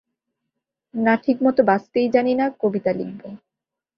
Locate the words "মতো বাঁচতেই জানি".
1.41-2.33